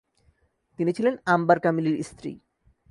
[0.79, 2.31] তিনি ছিলেন আম্বার কামিলির স্ত্রী।